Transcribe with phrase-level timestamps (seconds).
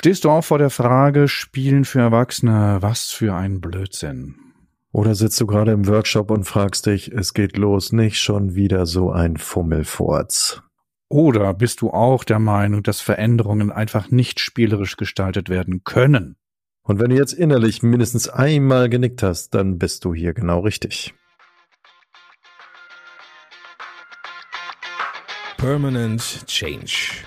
[0.00, 4.34] Stehst du auch vor der Frage, Spielen für Erwachsene, was für ein Blödsinn?
[4.92, 8.86] Oder sitzt du gerade im Workshop und fragst dich, es geht los, nicht schon wieder
[8.86, 10.62] so ein Fummelfurz?
[11.10, 16.36] Oder bist du auch der Meinung, dass Veränderungen einfach nicht spielerisch gestaltet werden können?
[16.82, 21.12] Und wenn du jetzt innerlich mindestens einmal genickt hast, dann bist du hier genau richtig.
[25.58, 27.26] Permanent Change.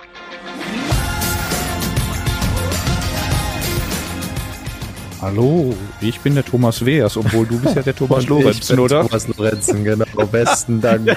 [5.21, 9.03] Hallo, ich bin der Thomas Weers, obwohl du bist ja der Thomas Lorenzen, oder?
[9.03, 10.05] Thomas Lorenzen, genau.
[10.31, 11.15] Besten Dank.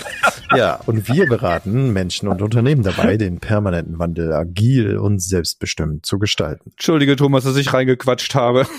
[0.54, 6.18] ja, und wir beraten Menschen und Unternehmen dabei, den permanenten Wandel agil und selbstbestimmt zu
[6.18, 6.72] gestalten.
[6.72, 8.66] Entschuldige, Thomas, dass ich reingequatscht habe.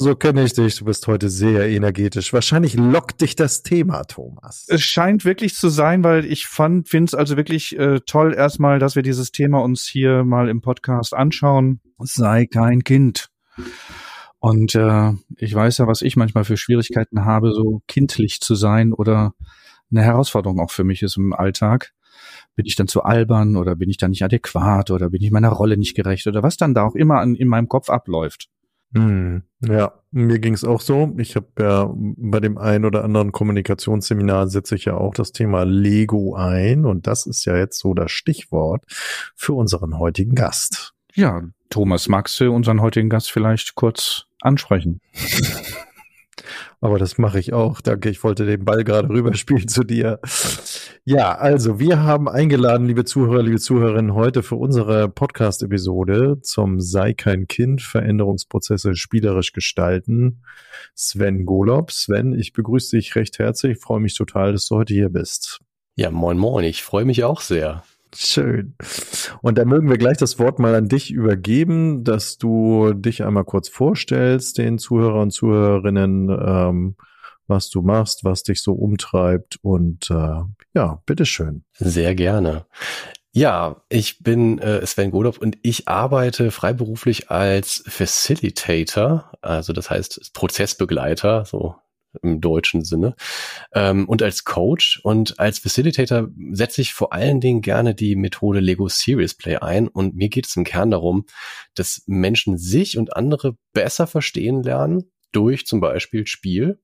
[0.00, 0.76] So kenne ich dich.
[0.78, 2.32] Du bist heute sehr energetisch.
[2.32, 4.66] Wahrscheinlich lockt dich das Thema, Thomas.
[4.68, 8.80] Es scheint wirklich zu sein, weil ich fand, finde es also wirklich äh, toll erstmal,
[8.80, 11.80] dass wir dieses Thema uns hier mal im Podcast anschauen.
[11.98, 13.29] Sei kein Kind.
[14.38, 18.92] Und äh, ich weiß ja, was ich manchmal für Schwierigkeiten habe, so kindlich zu sein
[18.92, 19.34] oder
[19.90, 21.92] eine Herausforderung auch für mich ist im Alltag.
[22.56, 25.50] Bin ich dann zu albern oder bin ich dann nicht adäquat oder bin ich meiner
[25.50, 28.48] Rolle nicht gerecht oder was dann da auch immer an, in meinem Kopf abläuft.
[28.94, 31.14] Hm, ja, mir ging's auch so.
[31.18, 35.64] Ich habe ja bei dem einen oder anderen Kommunikationsseminar setze ich ja auch das Thema
[35.64, 38.84] Lego ein und das ist ja jetzt so das Stichwort
[39.36, 40.94] für unseren heutigen Gast.
[41.14, 45.00] Ja, Thomas, magst du unseren heutigen Gast vielleicht kurz ansprechen?
[46.82, 47.82] Aber das mache ich auch.
[47.82, 50.18] Danke, ich wollte den Ball gerade rüberspielen zu dir.
[51.04, 57.12] Ja, also wir haben eingeladen, liebe Zuhörer, liebe Zuhörerinnen, heute für unsere Podcast-Episode zum Sei
[57.12, 60.42] kein Kind, Veränderungsprozesse spielerisch gestalten.
[60.94, 61.90] Sven Golob.
[61.92, 65.60] Sven, ich begrüße dich recht herzlich, ich freue mich total, dass du heute hier bist.
[65.96, 67.82] Ja, moin moin, ich freue mich auch sehr.
[68.14, 68.74] Schön.
[69.42, 73.44] Und dann mögen wir gleich das Wort mal an dich übergeben, dass du dich einmal
[73.44, 76.96] kurz vorstellst, den Zuhörer und Zuhörerinnen, ähm,
[77.46, 80.40] was du machst, was dich so umtreibt und äh,
[80.74, 81.64] ja, bitteschön.
[81.74, 82.66] Sehr gerne.
[83.32, 90.32] Ja, ich bin äh, Sven Golob und ich arbeite freiberuflich als Facilitator, also das heißt
[90.32, 91.76] Prozessbegleiter, so
[92.22, 93.14] im deutschen Sinne,
[93.72, 98.60] ähm, und als Coach und als Facilitator setze ich vor allen Dingen gerne die Methode
[98.60, 101.26] Lego Serious Play ein und mir geht es im Kern darum,
[101.74, 106.80] dass Menschen sich und andere besser verstehen lernen durch zum Beispiel Spiel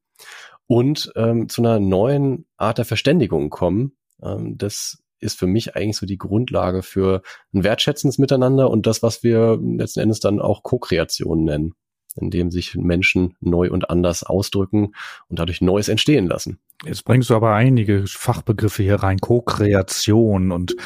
[0.67, 3.97] und ähm, zu einer neuen Art der Verständigung kommen.
[4.23, 7.23] Ähm, das ist für mich eigentlich so die Grundlage für
[7.53, 11.75] ein wertschätzendes Miteinander und das, was wir letzten Endes dann auch Co-Kreation nennen
[12.17, 14.93] in dem sich Menschen neu und anders ausdrücken
[15.29, 16.59] und dadurch Neues entstehen lassen.
[16.85, 20.77] Jetzt bringst du aber einige Fachbegriffe hier rein, Co-Kreation und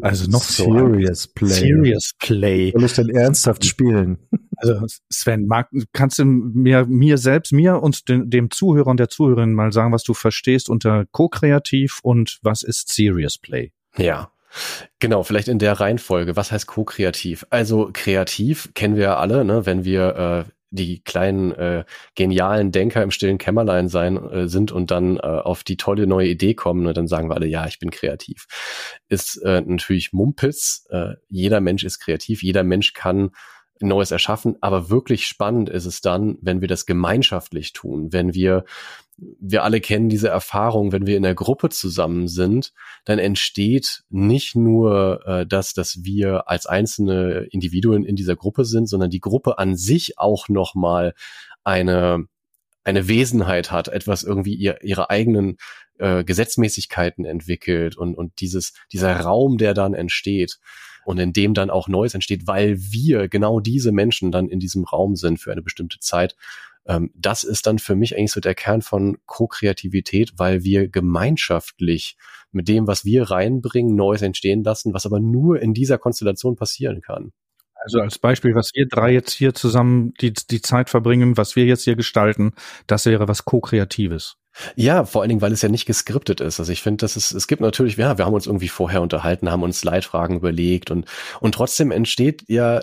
[0.00, 1.48] also noch Serious so Play.
[1.48, 2.72] Serious Play.
[2.72, 4.18] Soll ich denn ernsthaft spielen?
[4.56, 9.08] Also Sven, mag, kannst du mir, mir selbst, mir und dem, dem Zuhörer und der
[9.08, 13.72] Zuhörerin mal sagen, was du verstehst unter Co-Kreativ und was ist Serious Play?
[13.96, 14.32] Ja,
[14.98, 16.36] Genau, vielleicht in der Reihenfolge.
[16.36, 17.46] Was heißt co-kreativ?
[17.50, 19.66] Also kreativ kennen wir ja alle, ne?
[19.66, 21.84] wenn wir äh, die kleinen äh,
[22.14, 26.28] genialen Denker im stillen Kämmerlein sein äh, sind und dann äh, auf die tolle neue
[26.28, 28.46] Idee kommen und dann sagen wir alle, ja, ich bin kreativ.
[29.08, 30.86] Ist äh, natürlich Mumpitz.
[30.90, 33.30] Äh, jeder Mensch ist kreativ, jeder Mensch kann
[33.80, 38.64] Neues erschaffen, aber wirklich spannend ist es dann, wenn wir das gemeinschaftlich tun, wenn wir
[39.18, 42.72] wir alle kennen diese Erfahrung, wenn wir in der Gruppe zusammen sind,
[43.04, 48.86] dann entsteht nicht nur äh, das, dass wir als einzelne Individuen in dieser Gruppe sind,
[48.88, 51.14] sondern die Gruppe an sich auch nochmal
[51.64, 52.26] eine,
[52.84, 55.56] eine Wesenheit hat, etwas irgendwie ihr, ihre eigenen
[55.98, 60.58] äh, Gesetzmäßigkeiten entwickelt und, und dieses, dieser Raum, der dann entsteht
[61.08, 64.84] und in dem dann auch Neues entsteht, weil wir genau diese Menschen dann in diesem
[64.84, 66.36] Raum sind für eine bestimmte Zeit
[66.86, 72.16] ähm, das ist dann für mich eigentlich so der Kern von Co-Kreativität, weil wir gemeinschaftlich
[72.50, 77.00] mit dem, was wir reinbringen, Neues entstehen lassen, was aber nur in dieser Konstellation passieren
[77.00, 77.32] kann.
[77.74, 81.64] Also als Beispiel, was wir drei jetzt hier zusammen die, die Zeit verbringen, was wir
[81.64, 82.52] jetzt hier gestalten,
[82.86, 84.36] das wäre was Co-Kreatives.
[84.76, 86.58] Ja, vor allen Dingen, weil es ja nicht geskriptet ist.
[86.58, 89.50] Also ich finde, dass es, es gibt natürlich, ja, wir haben uns irgendwie vorher unterhalten,
[89.50, 91.06] haben uns Leitfragen überlegt und,
[91.40, 92.82] und trotzdem entsteht ja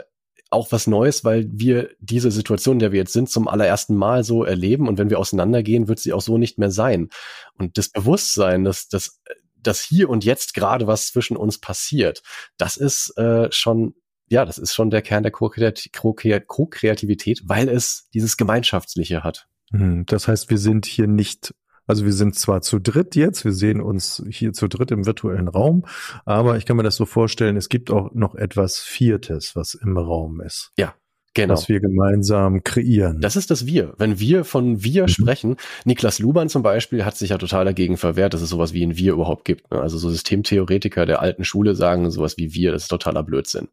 [0.51, 4.23] auch was Neues, weil wir diese Situation, in der wir jetzt sind, zum allerersten Mal
[4.23, 4.87] so erleben.
[4.87, 7.09] Und wenn wir auseinandergehen, wird sie auch so nicht mehr sein.
[7.57, 9.19] Und das Bewusstsein, dass, dass,
[9.57, 12.21] dass hier und jetzt gerade was zwischen uns passiert,
[12.57, 13.95] das ist äh, schon
[14.27, 19.47] ja, das ist schon der Kern der Co-Kreativität, weil es dieses Gemeinschaftliche hat.
[19.71, 21.53] Hm, das heißt, wir sind hier nicht
[21.87, 25.47] also wir sind zwar zu dritt jetzt, wir sehen uns hier zu dritt im virtuellen
[25.47, 25.85] Raum,
[26.25, 29.95] aber ich kann mir das so vorstellen, es gibt auch noch etwas Viertes, was im
[29.95, 30.71] Raum ist.
[30.77, 30.95] Ja,
[31.35, 31.53] Genau.
[31.53, 33.19] Was wir gemeinsam kreieren.
[33.19, 33.93] Das ist das Wir.
[33.97, 35.07] Wenn wir von Wir mhm.
[35.09, 38.85] sprechen, Niklas Luban zum Beispiel hat sich ja total dagegen verwehrt, dass es sowas wie
[38.85, 39.69] ein Wir überhaupt gibt.
[39.69, 39.81] Ne?
[39.81, 43.67] Also so Systemtheoretiker der alten Schule sagen sowas wie Wir, das ist totaler Blödsinn.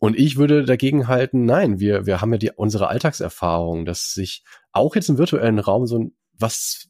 [0.00, 4.42] Und ich würde dagegen halten, nein, wir, wir haben ja die, unsere Alltagserfahrung, dass sich
[4.72, 6.88] auch jetzt im virtuellen Raum so ein, was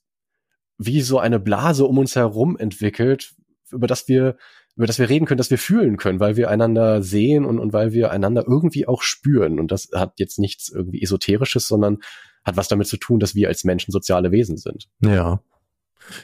[0.78, 3.34] wie so eine Blase um uns herum entwickelt,
[3.70, 4.36] über das wir
[4.76, 7.72] über das wir reden können, dass wir fühlen können, weil wir einander sehen und, und
[7.74, 9.60] weil wir einander irgendwie auch spüren.
[9.60, 11.98] Und das hat jetzt nichts irgendwie Esoterisches, sondern
[12.44, 14.88] hat was damit zu tun, dass wir als Menschen soziale Wesen sind.
[15.04, 15.42] Ja.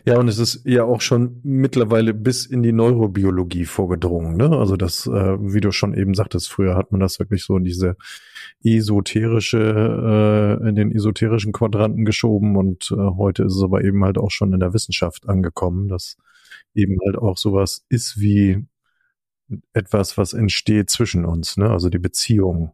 [0.05, 4.37] Ja, und es ist ja auch schon mittlerweile bis in die Neurobiologie vorgedrungen.
[4.37, 4.51] Ne?
[4.51, 7.65] Also das, äh, wie du schon eben sagtest, früher hat man das wirklich so in
[7.65, 7.97] diese
[8.63, 14.19] esoterische, äh, in den esoterischen Quadranten geschoben und äh, heute ist es aber eben halt
[14.19, 16.17] auch schon in der Wissenschaft angekommen, dass
[16.75, 18.65] eben halt auch sowas ist wie
[19.73, 21.71] etwas, was entsteht zwischen uns, ne?
[21.71, 22.73] Also die Beziehung.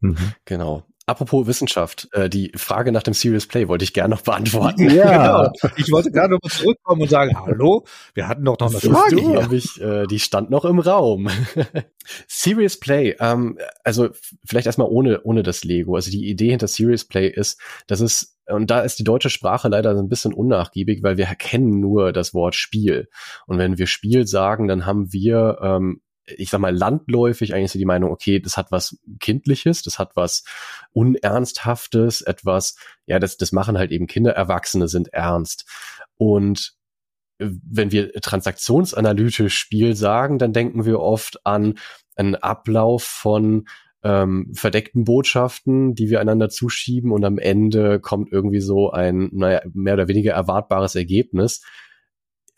[0.00, 0.32] Mhm.
[0.44, 0.84] Genau.
[1.08, 4.90] Apropos Wissenschaft, äh, die Frage nach dem Serious Play wollte ich gerne noch beantworten.
[4.90, 5.72] Ja, genau.
[5.76, 9.16] ich wollte gerade noch mal zurückkommen und sagen, hallo, wir hatten doch noch eine Frage
[9.16, 9.52] du, hier.
[9.52, 11.30] Ich, äh, die stand noch im Raum.
[12.28, 14.10] Serious Play, ähm, also
[14.44, 15.96] vielleicht erstmal ohne, ohne das Lego.
[15.96, 19.68] Also die Idee hinter Serious Play ist, dass es und da ist die deutsche Sprache
[19.68, 23.08] leider ein bisschen unnachgiebig, weil wir kennen nur das Wort Spiel.
[23.46, 26.02] Und wenn wir Spiel sagen, dann haben wir ähm,
[26.36, 30.16] ich sag mal, landläufig eigentlich so die Meinung, okay, das hat was Kindliches, das hat
[30.16, 30.44] was
[30.92, 32.76] Unernsthaftes, etwas,
[33.06, 35.64] ja, das, das machen halt eben Kinder, Erwachsene sind ernst.
[36.16, 36.74] Und
[37.38, 41.78] wenn wir transaktionsanalytisch Spiel sagen, dann denken wir oft an
[42.16, 43.66] einen Ablauf von
[44.02, 49.60] ähm, verdeckten Botschaften, die wir einander zuschieben und am Ende kommt irgendwie so ein, naja,
[49.72, 51.62] mehr oder weniger erwartbares Ergebnis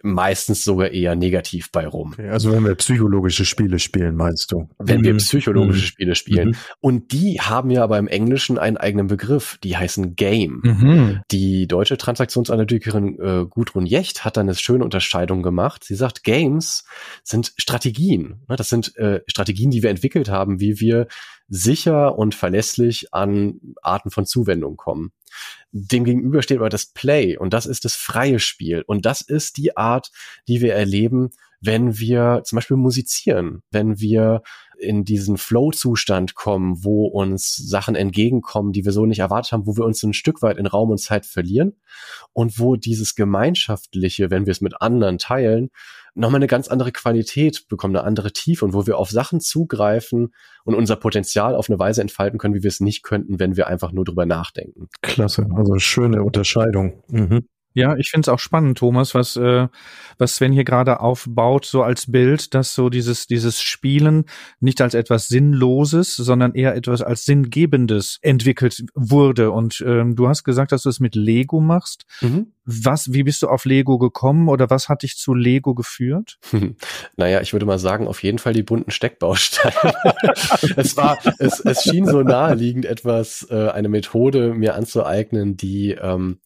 [0.03, 2.13] meistens sogar eher negativ bei rum.
[2.13, 4.69] Okay, also wenn wir psychologische Spiele spielen, meinst du?
[4.79, 5.05] Wenn mhm.
[5.05, 5.87] wir psychologische mhm.
[5.87, 6.49] Spiele spielen.
[6.49, 6.57] Mhm.
[6.81, 10.61] Und die haben ja aber im Englischen einen eigenen Begriff, die heißen Game.
[10.63, 11.21] Mhm.
[11.31, 15.85] Die deutsche Transaktionsanalytikerin äh, Gudrun Jecht hat dann eine schöne Unterscheidung gemacht.
[15.85, 16.85] Sie sagt, Games
[17.23, 18.43] sind Strategien.
[18.49, 21.07] Das sind äh, Strategien, die wir entwickelt haben, wie wir
[21.51, 25.13] sicher und verlässlich an Arten von Zuwendung kommen.
[25.73, 29.77] Demgegenüber steht aber das Play und das ist das freie Spiel und das ist die
[29.77, 30.11] Art,
[30.49, 31.31] die wir erleben,
[31.61, 34.43] wenn wir zum Beispiel musizieren, wenn wir
[34.79, 39.77] in diesen Flow-Zustand kommen, wo uns Sachen entgegenkommen, die wir so nicht erwartet haben, wo
[39.77, 41.77] wir uns ein Stück weit in Raum und Zeit verlieren
[42.33, 45.71] und wo dieses Gemeinschaftliche, wenn wir es mit anderen teilen,
[46.15, 50.35] nochmal eine ganz andere Qualität bekommen, eine andere Tiefe und wo wir auf Sachen zugreifen
[50.65, 53.67] und unser Potenzial auf eine Weise entfalten können, wie wir es nicht könnten, wenn wir
[53.67, 54.89] einfach nur drüber nachdenken.
[55.03, 57.03] Klasse, also schöne Unterscheidung.
[57.09, 57.47] Mhm.
[57.73, 59.69] Ja, ich finde es auch spannend, Thomas, was, äh,
[60.19, 64.25] was Sven hier gerade aufbaut, so als Bild, dass so dieses, dieses Spielen
[64.59, 69.53] nicht als etwas Sinnloses, sondern eher etwas als Sinngebendes entwickelt wurde.
[69.53, 72.07] Und ähm, du hast gesagt, dass du es mit Lego machst.
[72.21, 72.53] Mhm.
[72.65, 76.39] Was, wie bist du auf Lego gekommen oder was hat dich zu Lego geführt?
[77.17, 79.95] Naja, ich würde mal sagen, auf jeden Fall die bunten Steckbausteine.
[80.77, 86.39] es war, es, es schien so naheliegend, etwas, äh, eine Methode mir anzueignen, die ähm,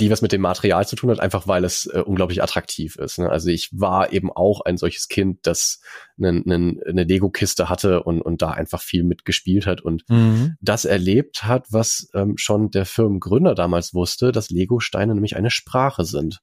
[0.00, 3.18] die was mit dem Material zu tun hat, einfach weil es äh, unglaublich attraktiv ist.
[3.18, 3.28] Ne?
[3.28, 5.80] Also ich war eben auch ein solches Kind, das
[6.18, 10.56] eine, eine, eine Lego-Kiste hatte und, und da einfach viel mitgespielt hat und mhm.
[10.60, 16.04] das erlebt hat, was ähm, schon der Firmengründer damals wusste, dass Lego-Steine nämlich eine Sprache
[16.04, 16.40] sind.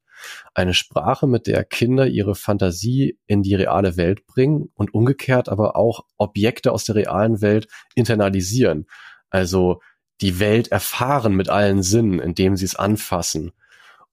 [0.53, 5.75] Eine Sprache, mit der Kinder ihre Fantasie in die reale Welt bringen und umgekehrt aber
[5.75, 8.85] auch Objekte aus der realen Welt internalisieren.
[9.29, 9.81] Also
[10.21, 13.51] die Welt erfahren mit allen Sinnen, indem sie es anfassen.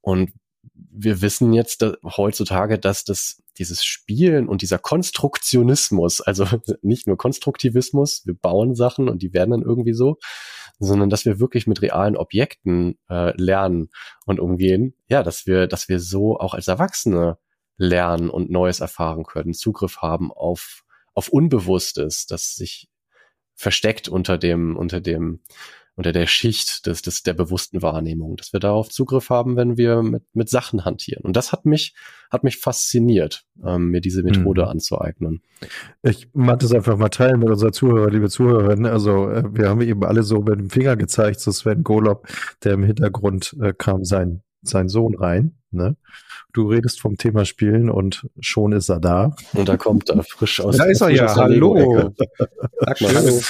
[0.00, 0.32] Und
[0.74, 6.46] wir wissen jetzt dass, heutzutage, dass das dieses Spielen und dieser Konstruktionismus, also
[6.82, 10.18] nicht nur Konstruktivismus, wir bauen Sachen und die werden dann irgendwie so,
[10.78, 13.90] sondern dass wir wirklich mit realen Objekten äh, lernen
[14.26, 14.94] und umgehen.
[15.08, 17.38] Ja, dass wir, dass wir so auch als Erwachsene
[17.76, 22.88] lernen und Neues erfahren können, Zugriff haben auf auf Unbewusstes, das sich
[23.54, 25.40] versteckt unter dem unter dem
[25.94, 30.02] unter der Schicht des, des, der bewussten Wahrnehmung, dass wir darauf Zugriff haben, wenn wir
[30.02, 31.24] mit, mit Sachen hantieren.
[31.24, 31.94] Und das hat mich,
[32.30, 34.68] hat mich fasziniert, ähm, mir diese Methode mhm.
[34.68, 35.42] anzueignen.
[36.02, 38.86] Ich mag das einfach mal teilen mit unserer Zuhörer, liebe Zuhörerinnen.
[38.86, 42.26] Also, äh, wir haben eben alle so mit dem Finger gezeigt, so Sven Golob,
[42.64, 45.56] der im Hintergrund äh, kam, sein sein Sohn rein.
[45.70, 45.96] Ne?
[46.52, 49.34] Du redest vom Thema Spielen und schon ist er da.
[49.52, 50.76] Und da kommt er frisch aus.
[50.76, 51.34] Da ist er ja.
[51.34, 51.74] Hallo.
[52.78, 53.40] Sag mal hallo.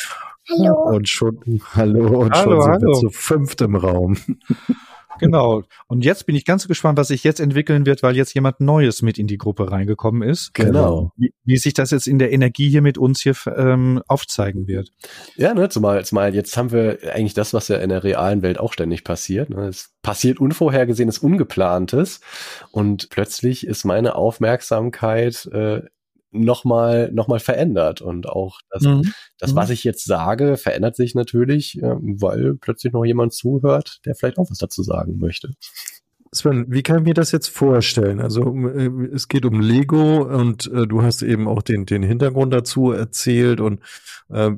[0.48, 0.96] Hallo.
[0.96, 1.38] Und schon,
[1.74, 2.86] hallo, und Hallo, schon sind hallo.
[2.88, 4.16] wir zu fünft im Raum.
[5.18, 5.62] Genau.
[5.86, 9.02] Und jetzt bin ich ganz gespannt, was sich jetzt entwickeln wird, weil jetzt jemand Neues
[9.02, 10.54] mit in die Gruppe reingekommen ist.
[10.54, 11.12] Genau.
[11.16, 14.90] Wie, wie sich das jetzt in der Energie hier mit uns hier ähm, aufzeigen wird.
[15.36, 18.58] Ja, ne, zumal, zumal jetzt haben wir eigentlich das, was ja in der realen Welt
[18.58, 19.50] auch ständig passiert.
[19.50, 19.68] Ne?
[19.68, 22.20] Es passiert Unvorhergesehenes, Ungeplantes
[22.70, 25.82] und plötzlich ist meine Aufmerksamkeit äh,
[26.32, 29.12] nochmal noch mal verändert und auch das, Mhm.
[29.38, 34.14] das, was ich jetzt sage, verändert sich natürlich, äh, weil plötzlich noch jemand zuhört, der
[34.14, 35.50] vielleicht auch was dazu sagen möchte.
[36.34, 38.18] Sven, wie kann ich mir das jetzt vorstellen?
[38.18, 42.54] Also äh, es geht um Lego und äh, du hast eben auch den, den Hintergrund
[42.54, 43.80] dazu erzählt und,
[44.30, 44.50] äh,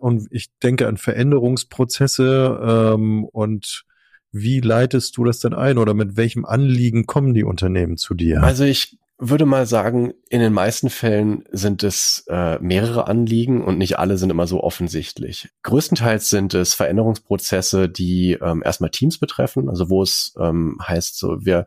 [0.00, 2.60] und ich denke an Veränderungsprozesse
[2.94, 3.84] ähm, und
[4.32, 8.42] wie leitest du das denn ein oder mit welchem Anliegen kommen die Unternehmen zu dir?
[8.42, 13.78] Also ich würde mal sagen, in den meisten Fällen sind es äh, mehrere Anliegen und
[13.78, 15.48] nicht alle sind immer so offensichtlich.
[15.62, 21.44] Größtenteils sind es Veränderungsprozesse, die ähm, erstmal Teams betreffen, also wo es ähm, heißt, so
[21.44, 21.66] wir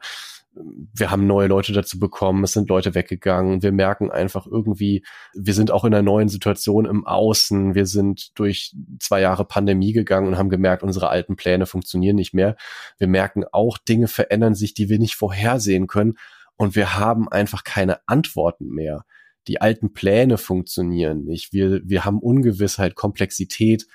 [0.93, 5.53] wir haben neue Leute dazu bekommen, es sind Leute weggegangen, wir merken einfach irgendwie, wir
[5.53, 10.27] sind auch in einer neuen Situation im Außen, wir sind durch zwei Jahre Pandemie gegangen
[10.27, 12.55] und haben gemerkt, unsere alten Pläne funktionieren nicht mehr.
[12.97, 16.15] Wir merken auch, Dinge verändern sich, die wir nicht vorhersehen können
[16.57, 19.05] und wir haben einfach keine Antworten mehr.
[19.47, 21.53] Die alten Pläne funktionieren nicht.
[21.53, 23.85] Wir, wir haben Ungewissheit, Komplexität,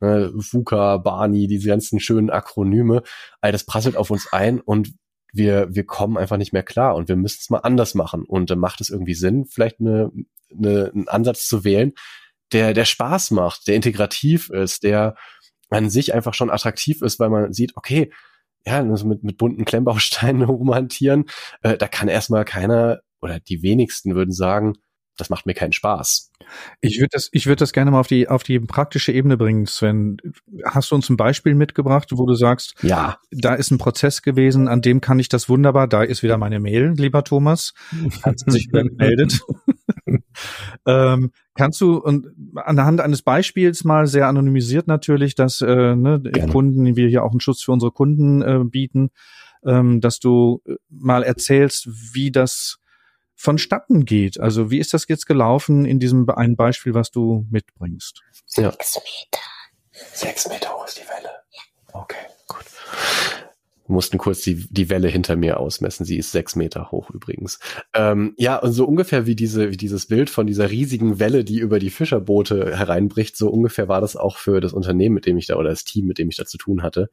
[0.00, 3.02] äh, VUCA, Barney, diese ganzen schönen Akronyme.
[3.40, 4.94] All das prasselt auf uns ein und
[5.32, 8.24] wir, wir kommen einfach nicht mehr klar und wir müssen es mal anders machen.
[8.24, 10.10] Und dann macht es irgendwie Sinn, vielleicht eine,
[10.50, 11.92] eine, einen Ansatz zu wählen,
[12.52, 15.16] der, der Spaß macht, der integrativ ist, der
[15.70, 18.12] an sich einfach schon attraktiv ist, weil man sieht, okay,
[18.66, 21.26] ja, also mit, mit bunten Klemmbausteinen rumhantieren,
[21.62, 24.74] äh, da kann erstmal keiner oder die wenigsten würden sagen,
[25.16, 26.31] das macht mir keinen Spaß.
[26.80, 29.66] Ich würde das, ich würde das gerne mal auf die, auf die praktische Ebene bringen,
[29.66, 30.16] Sven.
[30.64, 34.68] Hast du uns ein Beispiel mitgebracht, wo du sagst, Ja, da ist ein Prozess gewesen,
[34.68, 37.74] an dem kann ich das wunderbar, da ist wieder meine Mail, lieber Thomas,
[38.22, 39.40] hat sich wieder gemeldet.
[40.86, 46.52] ähm, kannst du und anhand eines Beispiels mal sehr anonymisiert natürlich, dass äh, ne, Gerne.
[46.52, 49.10] Kunden, wir hier auch einen Schutz für unsere Kunden äh, bieten,
[49.64, 52.78] ähm, dass du äh, mal erzählst, wie das
[53.42, 54.38] vonstatten geht.
[54.40, 58.22] Also wie ist das jetzt gelaufen in diesem Be- ein Beispiel, was du mitbringst?
[58.56, 58.70] ja.
[58.70, 59.42] Sechs Meter.
[60.14, 61.30] Sechs Meter hoch ist die Welle.
[61.92, 62.16] Okay,
[62.48, 62.64] gut.
[63.86, 66.06] Wir mussten kurz die, die Welle hinter mir ausmessen.
[66.06, 67.58] Sie ist sechs Meter hoch übrigens.
[67.94, 71.58] Ähm, ja, und so ungefähr wie diese, wie dieses Bild von dieser riesigen Welle, die
[71.58, 75.46] über die Fischerboote hereinbricht, so ungefähr war das auch für das Unternehmen, mit dem ich
[75.48, 77.10] da oder das Team, mit dem ich da zu tun hatte.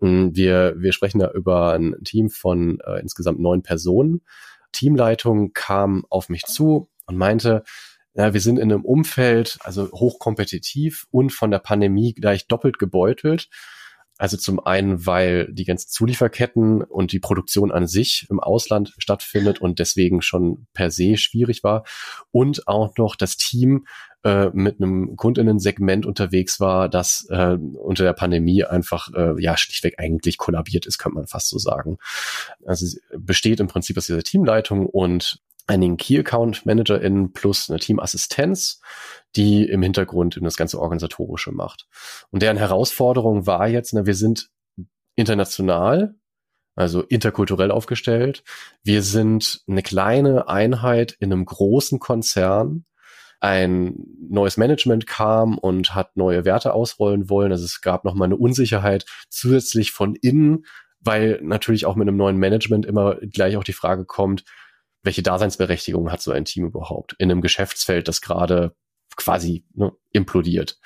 [0.00, 4.22] Mm, Wir, wir sprechen da über ein Team von äh, insgesamt neun Personen.
[4.72, 7.64] Teamleitung kam auf mich zu und meinte,
[8.14, 13.48] ja, wir sind in einem Umfeld, also hochkompetitiv und von der Pandemie gleich doppelt gebeutelt.
[14.18, 19.60] Also zum einen, weil die ganzen Zulieferketten und die Produktion an sich im Ausland stattfindet
[19.60, 21.84] und deswegen schon per se schwierig war.
[22.30, 23.86] Und auch noch das Team
[24.24, 29.98] äh, mit einem Kundinnensegment unterwegs war, das äh, unter der Pandemie einfach äh, ja schlichtweg
[29.98, 31.98] eigentlich kollabiert ist, könnte man fast so sagen.
[32.64, 37.78] Also es besteht im Prinzip aus dieser Teamleitung und einigen Key Account ManagerInnen plus eine
[37.78, 38.80] Teamassistenz,
[39.36, 41.86] die im Hintergrund eben das ganze Organisatorische macht.
[42.30, 44.50] Und deren Herausforderung war jetzt, ne, wir sind
[45.14, 46.14] international,
[46.74, 48.44] also interkulturell aufgestellt.
[48.82, 52.84] Wir sind eine kleine Einheit in einem großen Konzern.
[53.40, 53.96] Ein
[54.30, 57.52] neues Management kam und hat neue Werte ausrollen wollen.
[57.52, 60.64] Also es gab nochmal eine Unsicherheit zusätzlich von innen,
[61.00, 64.44] weil natürlich auch mit einem neuen Management immer gleich auch die Frage kommt,
[65.02, 68.74] welche Daseinsberechtigung hat so ein Team überhaupt in einem Geschäftsfeld, das gerade
[69.16, 70.78] quasi ne, implodiert.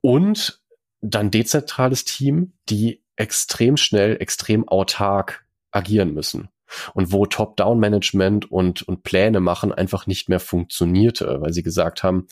[0.00, 0.62] Und
[1.00, 6.48] dann dezentrales Team, die extrem schnell, extrem autark agieren müssen.
[6.94, 12.28] Und wo Top-Down-Management und, und Pläne machen einfach nicht mehr funktionierte, weil sie gesagt haben,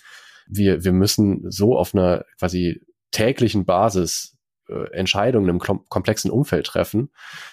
[0.47, 4.39] wir, wir müssen so auf einer quasi täglichen Basis
[4.71, 7.11] äh, Entscheidungen im kom komplexen Umfeld treffen.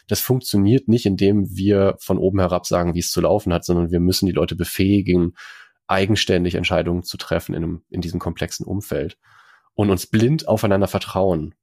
[0.07, 3.91] Das funktioniert nicht, indem wir von oben herab sagen, wie es zu laufen hat, sondern
[3.91, 5.33] wir müssen die Leute befähigen,
[5.87, 9.17] eigenständig Entscheidungen zu treffen in, einem, in diesem komplexen Umfeld
[9.73, 11.55] und uns blind aufeinander vertrauen,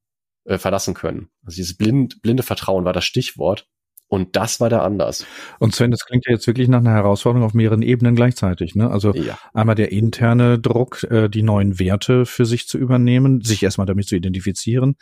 [0.44, 1.30] äh, verlassen können.
[1.44, 3.68] Also dieses blind, blinde Vertrauen war das Stichwort.
[4.08, 5.26] Und das war da anders.
[5.58, 8.74] Und Sven, das klingt ja jetzt wirklich nach einer Herausforderung auf mehreren Ebenen gleichzeitig.
[8.74, 8.90] Ne?
[8.90, 9.36] Also Ja.
[9.54, 14.06] einmal der interne Druck, äh, die neuen Werte für sich zu übernehmen, sich erstmal damit
[14.06, 14.96] zu identifizieren,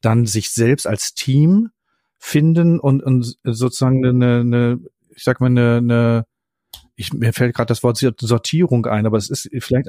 [0.00, 1.70] dann sich selbst als Team
[2.18, 4.78] finden und, und sozusagen eine, eine,
[5.14, 6.24] ich sag mal, eine, eine
[6.98, 9.88] ich, mir fällt gerade das Wort Sortierung ein, aber es ist vielleicht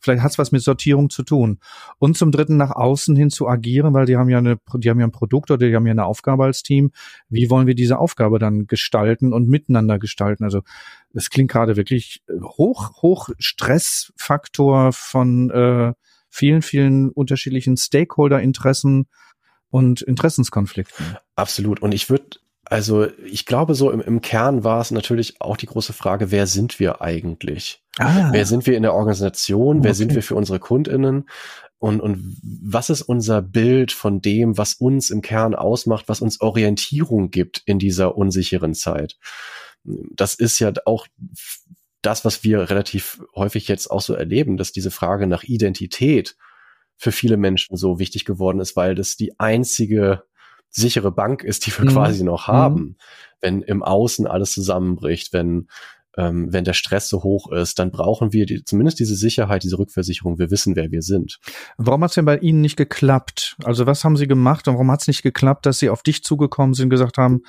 [0.00, 1.58] vielleicht hat es was mit Sortierung zu tun.
[1.98, 5.00] Und zum Dritten nach außen hin zu agieren, weil die haben ja eine, die haben
[5.00, 6.92] ja ein Produkt oder die haben ja eine Aufgabe als Team.
[7.30, 10.44] Wie wollen wir diese Aufgabe dann gestalten und miteinander gestalten?
[10.44, 10.60] Also
[11.14, 15.94] das klingt gerade wirklich hoch hoch Stressfaktor von äh,
[16.28, 19.06] vielen vielen unterschiedlichen Stakeholder-Interessen
[19.70, 21.16] und Interessenskonflikten.
[21.34, 21.80] Absolut.
[21.80, 22.26] Und ich würde
[22.72, 26.46] also ich glaube, so im, im Kern war es natürlich auch die große Frage, wer
[26.46, 27.82] sind wir eigentlich?
[27.98, 28.30] Ah.
[28.32, 29.78] Wer sind wir in der Organisation?
[29.78, 29.88] Okay.
[29.88, 31.28] Wer sind wir für unsere KundInnen?
[31.78, 36.40] Und, und was ist unser Bild von dem, was uns im Kern ausmacht, was uns
[36.40, 39.18] Orientierung gibt in dieser unsicheren Zeit?
[39.84, 41.06] Das ist ja auch
[42.00, 46.36] das, was wir relativ häufig jetzt auch so erleben, dass diese Frage nach Identität
[46.96, 50.22] für viele Menschen so wichtig geworden ist, weil das die einzige
[50.72, 51.94] sichere Bank ist, die wir mhm.
[51.94, 52.96] quasi noch haben, mhm.
[53.40, 55.68] wenn im Außen alles zusammenbricht, wenn
[56.16, 59.78] ähm, wenn der Stress so hoch ist, dann brauchen wir die, zumindest diese Sicherheit, diese
[59.78, 60.38] Rückversicherung.
[60.38, 61.38] Wir wissen, wer wir sind.
[61.78, 63.56] Warum hat es denn bei Ihnen nicht geklappt?
[63.64, 66.22] Also was haben Sie gemacht und warum hat es nicht geklappt, dass Sie auf dich
[66.22, 67.42] zugekommen sind und gesagt haben,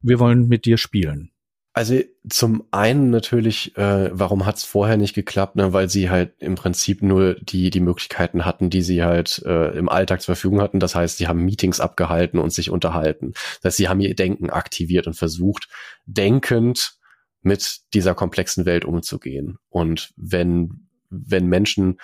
[0.00, 1.30] wir wollen mit dir spielen?
[1.76, 5.56] Also zum einen natürlich, äh, warum hat es vorher nicht geklappt?
[5.56, 5.74] Ne?
[5.74, 9.90] Weil sie halt im Prinzip nur die die Möglichkeiten hatten, die sie halt äh, im
[9.90, 10.80] Alltag zur Verfügung hatten.
[10.80, 13.34] Das heißt, sie haben Meetings abgehalten und sich unterhalten.
[13.60, 15.68] Das heißt, sie haben ihr Denken aktiviert und versucht,
[16.06, 16.94] denkend
[17.42, 19.58] mit dieser komplexen Welt umzugehen.
[19.68, 21.98] Und wenn wenn Menschen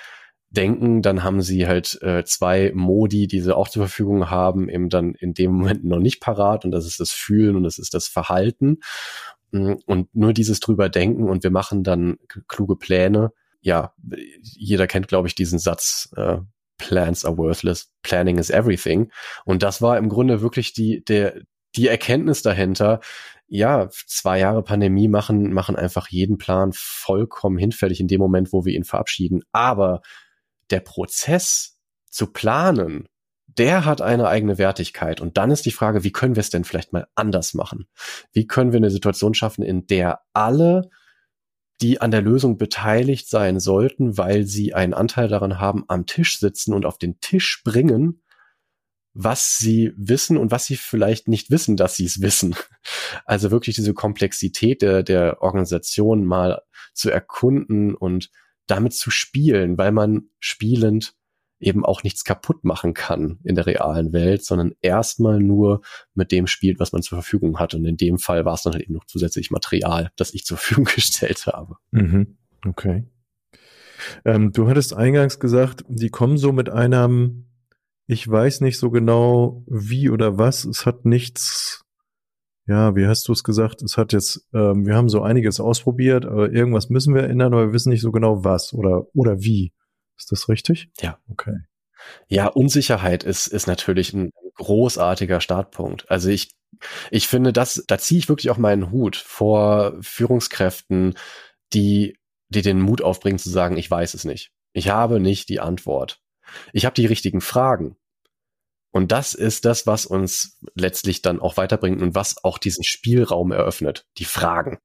[0.50, 4.90] denken, dann haben sie halt äh, zwei Modi, die sie auch zur Verfügung haben, eben
[4.90, 7.94] dann in dem Moment noch nicht parat und das ist das Fühlen und das ist
[7.94, 8.80] das Verhalten.
[9.52, 12.18] Mm, und nur dieses drüber denken und wir machen dann
[12.48, 13.32] kluge Pläne.
[13.60, 13.94] Ja,
[14.42, 16.38] jeder kennt, glaube ich, diesen Satz, äh,
[16.78, 19.12] Plans are worthless, planning is everything.
[19.44, 21.42] Und das war im Grunde wirklich die, der,
[21.76, 23.00] die Erkenntnis dahinter.
[23.46, 28.64] Ja, zwei Jahre Pandemie machen, machen einfach jeden Plan vollkommen hinfällig in dem Moment, wo
[28.64, 29.42] wir ihn verabschieden.
[29.52, 30.00] Aber
[30.70, 31.78] der Prozess
[32.10, 33.06] zu planen
[33.58, 35.20] der hat eine eigene Wertigkeit.
[35.20, 37.86] Und dann ist die Frage, wie können wir es denn vielleicht mal anders machen?
[38.32, 40.90] Wie können wir eine Situation schaffen, in der alle,
[41.80, 46.38] die an der Lösung beteiligt sein sollten, weil sie einen Anteil daran haben, am Tisch
[46.38, 48.22] sitzen und auf den Tisch bringen,
[49.14, 52.54] was sie wissen und was sie vielleicht nicht wissen, dass sie es wissen.
[53.24, 56.62] Also wirklich diese Komplexität der, der Organisation mal
[56.94, 58.30] zu erkunden und
[58.66, 61.14] damit zu spielen, weil man spielend
[61.62, 65.82] eben auch nichts kaputt machen kann in der realen Welt, sondern erstmal nur
[66.14, 67.74] mit dem spielt, was man zur Verfügung hat.
[67.74, 70.56] Und in dem Fall war es dann halt eben noch zusätzlich Material, das ich zur
[70.56, 71.76] Verfügung gestellt habe.
[71.90, 72.36] Mhm.
[72.66, 73.04] Okay.
[74.24, 77.46] Ähm, du hattest eingangs gesagt, die kommen so mit einem,
[78.06, 81.84] ich weiß nicht so genau wie oder was, es hat nichts,
[82.66, 83.82] ja, wie hast du es gesagt?
[83.82, 87.66] Es hat jetzt, ähm, wir haben so einiges ausprobiert, aber irgendwas müssen wir ändern, aber
[87.66, 89.72] wir wissen nicht so genau was oder, oder wie.
[90.22, 90.88] Ist das richtig?
[91.00, 91.18] Ja.
[91.28, 91.56] Okay.
[92.28, 96.08] Ja, Unsicherheit ist, ist natürlich ein großartiger Startpunkt.
[96.08, 96.52] Also ich,
[97.10, 101.14] ich finde, das, da ziehe ich wirklich auch meinen Hut vor Führungskräften,
[101.72, 102.16] die,
[102.50, 104.52] die den Mut aufbringen zu sagen, ich weiß es nicht.
[104.72, 106.20] Ich habe nicht die Antwort.
[106.72, 107.96] Ich habe die richtigen Fragen.
[108.92, 113.50] Und das ist das, was uns letztlich dann auch weiterbringt und was auch diesen Spielraum
[113.50, 114.06] eröffnet.
[114.18, 114.78] Die Fragen.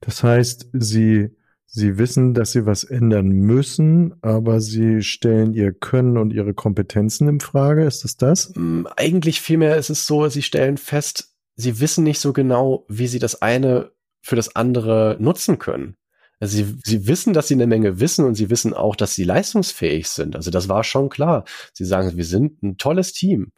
[0.00, 1.36] Das heißt, sie
[1.76, 7.26] Sie wissen, dass sie was ändern müssen, aber sie stellen ihr Können und ihre Kompetenzen
[7.26, 7.84] in Frage.
[7.84, 8.52] Ist es das?
[8.54, 13.08] Mm, eigentlich vielmehr ist es so, sie stellen fest, sie wissen nicht so genau, wie
[13.08, 13.90] sie das eine
[14.22, 15.96] für das andere nutzen können.
[16.38, 19.24] Also sie, sie wissen, dass sie eine Menge wissen und sie wissen auch, dass sie
[19.24, 20.36] leistungsfähig sind.
[20.36, 21.44] Also das war schon klar.
[21.72, 23.50] Sie sagen, wir sind ein tolles Team.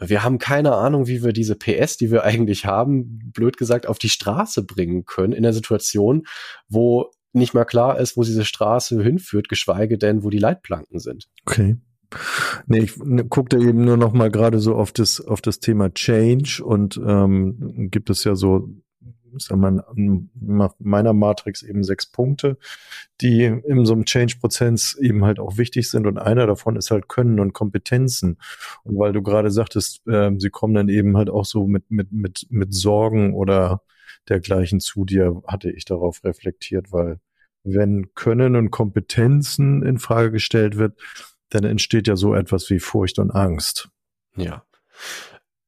[0.00, 4.00] Wir haben keine Ahnung, wie wir diese PS, die wir eigentlich haben, blöd gesagt, auf
[4.00, 6.24] die Straße bringen können in der Situation,
[6.68, 11.28] wo nicht mal klar ist, wo diese Straße hinführt, geschweige denn, wo die Leitplanken sind.
[11.46, 11.76] Okay.
[12.66, 15.94] Nee, ich ne, guckte eben nur noch mal gerade so auf das auf das Thema
[15.94, 18.68] Change und ähm, gibt es ja so
[19.38, 19.84] sag mal,
[20.78, 22.58] meiner Matrix eben sechs Punkte,
[23.20, 26.06] die in so einem Change-Prozess eben halt auch wichtig sind.
[26.06, 28.38] Und einer davon ist halt Können und Kompetenzen.
[28.82, 32.12] Und weil du gerade sagtest, äh, sie kommen dann eben halt auch so mit, mit,
[32.12, 33.82] mit, mit Sorgen oder
[34.30, 37.20] dergleichen zu dir, hatte ich darauf reflektiert, weil
[37.62, 40.98] wenn Können und Kompetenzen in Frage gestellt wird,
[41.50, 43.90] dann entsteht ja so etwas wie Furcht und Angst.
[44.36, 44.64] Ja.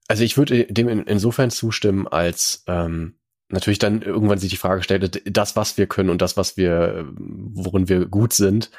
[0.09, 4.83] Also ich würde dem in, insofern zustimmen, als ähm, natürlich dann irgendwann sich die Frage
[4.83, 8.70] stellt, das, was wir können und das, was wir, worin wir gut sind,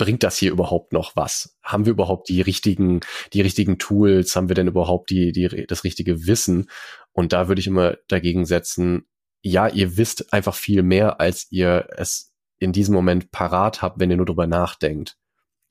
[0.00, 1.58] bringt das hier überhaupt noch was?
[1.62, 3.00] Haben wir überhaupt die richtigen,
[3.34, 4.34] die richtigen Tools?
[4.34, 6.70] Haben wir denn überhaupt die, die, das richtige Wissen?
[7.12, 9.06] Und da würde ich immer dagegen setzen,
[9.42, 14.10] ja, ihr wisst einfach viel mehr, als ihr es in diesem Moment parat habt, wenn
[14.10, 15.16] ihr nur drüber nachdenkt.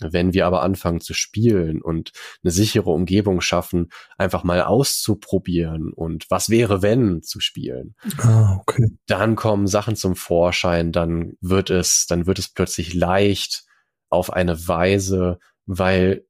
[0.02, 6.26] Wenn wir aber anfangen zu spielen und eine sichere Umgebung schaffen, einfach mal auszuprobieren und
[6.30, 8.98] was wäre, wenn zu spielen, Ah, okay.
[9.08, 13.66] dann kommen Sachen zum Vorschein, dann wird es, dann wird es plötzlich leicht
[14.10, 16.26] auf eine Weise, weil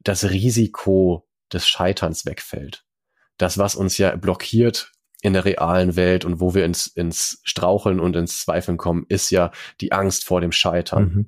[0.00, 2.84] das Risiko des Scheiterns wegfällt.
[3.38, 8.00] Das, was uns ja blockiert in der realen Welt und wo wir ins, ins Straucheln
[8.00, 9.50] und ins Zweifeln kommen, ist ja
[9.80, 11.02] die Angst vor dem Scheitern.
[11.02, 11.26] Mhm.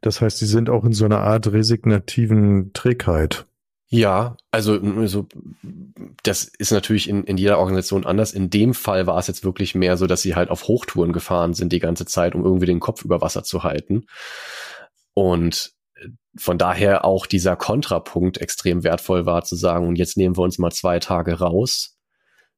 [0.00, 3.46] Das heißt, sie sind auch in so einer Art resignativen Trägheit.
[3.92, 5.26] Ja, also, also
[6.22, 8.32] das ist natürlich in, in jeder Organisation anders.
[8.32, 11.54] In dem Fall war es jetzt wirklich mehr so, dass sie halt auf Hochtouren gefahren
[11.54, 14.06] sind die ganze Zeit, um irgendwie den Kopf über Wasser zu halten.
[15.12, 15.72] Und
[16.36, 20.58] von daher auch dieser Kontrapunkt extrem wertvoll war zu sagen, und jetzt nehmen wir uns
[20.58, 21.98] mal zwei Tage raus,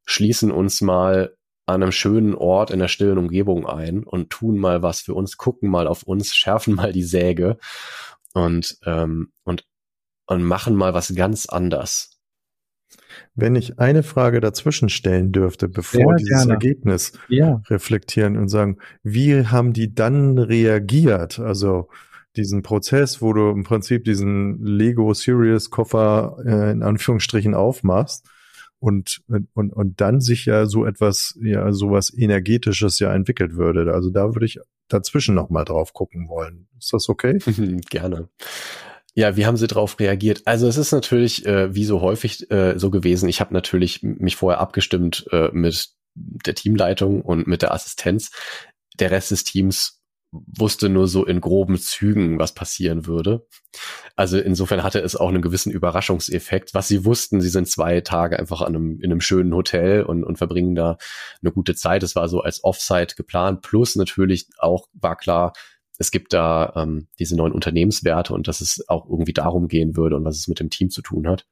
[0.04, 1.34] schließen uns mal
[1.66, 5.36] an einem schönen Ort in der stillen Umgebung ein und tun mal was für uns,
[5.36, 7.58] gucken mal auf uns, schärfen mal die Säge
[8.34, 9.64] und, ähm, und,
[10.26, 12.18] und machen mal was ganz anders.
[13.34, 16.52] Wenn ich eine Frage dazwischen stellen dürfte, bevor Sehr dieses gerne.
[16.52, 17.62] Ergebnis Ja.
[17.68, 21.38] reflektieren und sagen, wie haben die dann reagiert?
[21.38, 21.88] Also
[22.36, 28.26] diesen Prozess, wo du im Prinzip diesen Lego Serious Koffer äh, in Anführungsstrichen aufmachst
[28.82, 33.94] und, und, und dann sich ja so etwas, ja, sowas energetisches ja entwickelt würde.
[33.94, 36.66] Also da würde ich dazwischen nochmal drauf gucken wollen.
[36.78, 37.38] Ist das okay?
[37.90, 38.28] Gerne.
[39.14, 40.42] Ja, wie haben sie darauf reagiert?
[40.46, 43.28] Also es ist natürlich äh, wie so häufig äh, so gewesen.
[43.28, 48.32] Ich habe natürlich mich vorher abgestimmt äh, mit der Teamleitung und mit der Assistenz.
[48.98, 50.01] Der Rest des Teams
[50.32, 53.46] wusste nur so in groben Zügen, was passieren würde.
[54.16, 56.74] Also insofern hatte es auch einen gewissen Überraschungseffekt.
[56.74, 60.24] Was sie wussten, sie sind zwei Tage einfach an einem, in einem schönen Hotel und,
[60.24, 60.96] und verbringen da
[61.42, 62.02] eine gute Zeit.
[62.02, 63.60] Es war so als Offsite geplant.
[63.60, 65.52] Plus natürlich auch war klar,
[65.98, 70.16] es gibt da ähm, diese neuen Unternehmenswerte und dass es auch irgendwie darum gehen würde
[70.16, 71.46] und was es mit dem Team zu tun hat.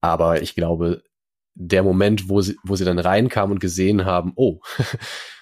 [0.00, 1.02] Aber ich glaube,
[1.54, 4.60] der Moment, wo sie, wo sie dann reinkamen und gesehen haben, oh,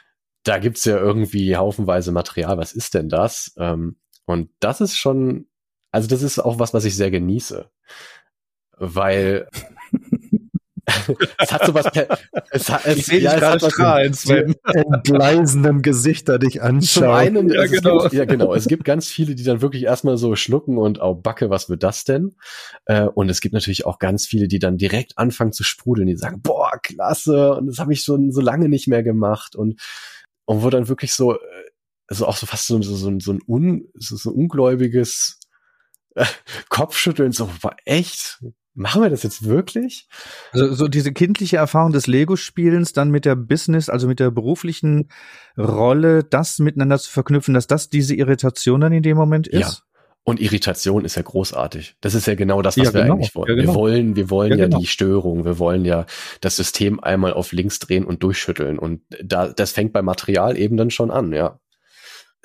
[0.45, 3.53] da gibt's ja irgendwie haufenweise Material, was ist denn das?
[3.59, 5.47] Ähm, und das ist schon,
[5.91, 7.69] also das ist auch was, was ich sehr genieße.
[8.79, 9.49] Weil
[11.39, 11.87] es hat sowas,
[12.51, 14.55] es hat, es, Ich sehe dich ja, es gerade hat was- strahlen, Sven.
[14.65, 17.05] Entgleisenden Gesichter dich Zum anschauen.
[17.15, 17.99] einen, Ja, es genau.
[18.03, 21.15] Gibt, ja genau, es gibt ganz viele, die dann wirklich erstmal so schlucken und au
[21.15, 22.35] Backe, was wird das denn?
[22.87, 26.17] Äh, und es gibt natürlich auch ganz viele, die dann direkt anfangen zu sprudeln, die
[26.17, 29.81] sagen, boah, klasse, und das habe ich schon so lange nicht mehr gemacht und
[30.47, 31.39] und wo dann wirklich so,
[32.07, 35.39] also auch so fast so, so, so, ein- so ein un, so, so ein ungläubiges
[36.15, 36.25] äh,
[36.69, 38.43] Kopfschütteln, so, war echt?
[38.77, 40.09] Machen wir das jetzt wirklich?
[40.53, 45.11] Also so diese kindliche Erfahrung des Lego-Spielens dann mit der Business, also mit der beruflichen
[45.57, 49.61] Rolle, das miteinander zu verknüpfen, dass das diese Irritation dann in dem Moment ist?
[49.61, 49.94] Ja.
[50.27, 51.97] Und Irritation ist ja großartig.
[52.01, 53.15] Das ist ja genau das, was Ja, wir genau.
[53.17, 53.49] eigentlich wollen.
[53.49, 53.73] Ja, genau.
[53.73, 54.79] Wir wollen, wir wollen Ja, ja, genau.
[54.79, 55.45] die Störung.
[55.45, 56.07] Wir wollen ja
[56.41, 58.79] das System einmal auf links drehen und durchschütteln.
[58.79, 61.61] Und da, das fängt beim Material eben dann schon an, ja.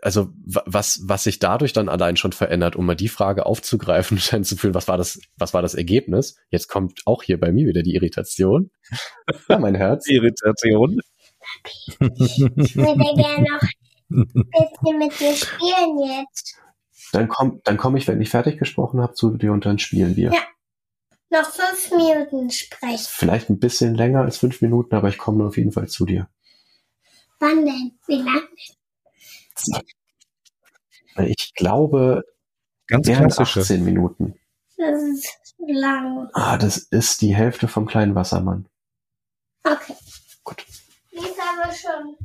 [0.02, 4.18] Also wa- was, was sich dadurch dann allein schon verändert, um mal die Frage aufzugreifen
[4.18, 6.38] und dann zu fühlen, was war das, was war das Ergebnis?
[6.50, 8.72] Jetzt kommt auch hier bei mir wieder die Irritation.
[9.48, 10.06] Ja, mein Herz.
[10.10, 11.00] Irritation.
[11.74, 13.62] Ich würde gerne noch
[14.12, 16.56] ein bisschen mit dir spielen jetzt.
[17.12, 20.16] Dann komm, dann komme ich, wenn ich fertig gesprochen habe, zu dir und dann spielen
[20.16, 20.32] wir.
[20.32, 20.42] Ja.
[21.32, 23.06] Noch fünf Minuten sprechen.
[23.08, 26.28] Vielleicht ein bisschen länger als fünf Minuten, aber ich komme auf jeden Fall zu dir.
[27.40, 28.00] Wann denn?
[28.08, 28.48] Wie lang?
[31.28, 32.24] Ich glaube,
[32.88, 33.62] Ganz wären klassische.
[33.62, 34.40] 18 Minuten.
[34.78, 36.30] Das ist lang.
[36.34, 38.68] Ah, das ist die Hälfte vom kleinen Wassermann.
[39.64, 39.96] Okay.
[40.44, 40.66] Gut.
[41.12, 42.18] Die ist aber schon.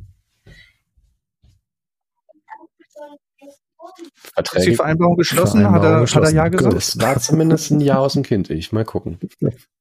[3.97, 4.75] Ist die Verträge.
[4.75, 5.61] Vereinbarung geschlossen?
[5.61, 6.27] Vereinbarung hat, er, geschlossen.
[6.27, 6.75] hat er ja gesagt?
[6.75, 8.49] Das war zumindest ein Jahr aus dem Kind.
[8.49, 9.19] Ich mal gucken.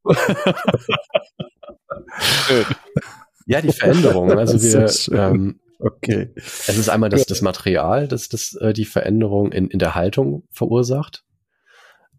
[3.46, 4.30] Ja, die Veränderung.
[4.32, 5.14] Also wir, schön.
[5.18, 6.30] ähm, Okay.
[6.36, 10.44] es ist einmal das, das Material, das, das äh, die Veränderung in, in der Haltung
[10.50, 11.24] verursacht.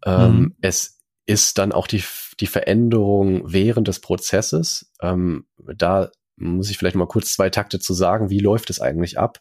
[0.04, 0.56] Ähm, Mhm.
[0.60, 2.04] Es ist dann auch die,
[2.38, 4.92] die Veränderung während des Prozesses.
[5.02, 8.30] Ähm, da muss ich vielleicht mal kurz zwei Takte zu sagen.
[8.30, 9.40] Wie läuft es eigentlich ab?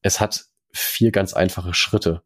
[0.00, 2.22] Es hat vier ganz einfache Schritte.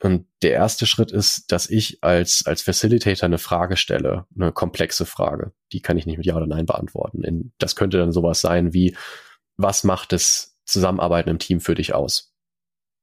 [0.00, 5.06] Und der erste Schritt ist, dass ich als, als Facilitator eine Frage stelle, eine komplexe
[5.06, 5.52] Frage.
[5.72, 7.52] Die kann ich nicht mit Ja oder Nein beantworten.
[7.58, 8.96] Das könnte dann sowas sein wie,
[9.56, 12.32] was macht das Zusammenarbeiten im Team für dich aus?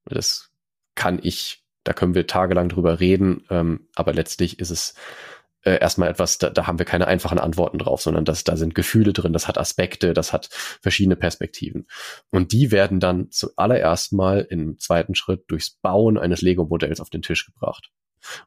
[0.05, 0.51] Das
[0.95, 4.95] kann ich Da können wir tagelang drüber reden, ähm, aber letztlich ist es
[5.65, 8.75] äh, erstmal etwas, da, da haben wir keine einfachen Antworten drauf, sondern das, da sind
[8.75, 10.47] Gefühle drin, das hat Aspekte, das hat
[10.82, 11.88] verschiedene Perspektiven.
[12.30, 17.23] Und die werden dann zuallererst mal im zweiten Schritt durchs Bauen eines Lego-Modells auf den
[17.23, 17.91] Tisch gebracht.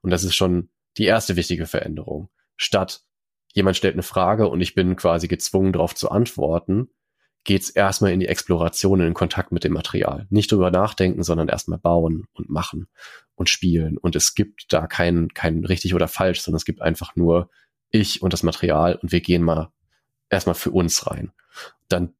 [0.00, 2.30] Und das ist schon die erste wichtige Veränderung.
[2.56, 3.02] Statt
[3.52, 6.88] jemand stellt eine Frage und ich bin quasi gezwungen, darauf zu antworten,
[7.48, 10.26] geht's erstmal in die Exploration, in Kontakt mit dem Material.
[10.28, 12.88] Nicht drüber nachdenken, sondern erstmal bauen und machen
[13.36, 13.96] und spielen.
[13.96, 17.48] Und es gibt da kein, kein richtig oder falsch, sondern es gibt einfach nur
[17.88, 19.70] ich und das Material und wir gehen mal
[20.28, 21.32] erstmal für uns rein.
[21.88, 22.12] Dann,